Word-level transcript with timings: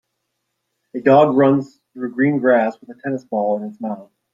A 0.95 0.99
dog 0.99 1.35
runs 1.37 1.79
through 1.93 2.15
green 2.15 2.39
grass 2.39 2.75
with 2.81 2.89
a 2.89 2.99
tennis 3.03 3.23
ball 3.23 3.57
in 3.61 3.69
its 3.69 3.79
mouth. 3.79 4.09